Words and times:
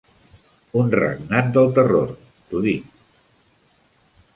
Un 0.83 0.89
regnat 0.95 1.53
del 1.59 1.71
terror, 1.77 2.17
t'ho 2.49 2.67
dic. 2.67 3.01